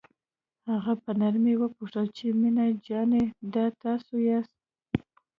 [0.71, 4.57] هغه په نرمۍ وپوښتل چې مينه جانې دا تاسو یاست.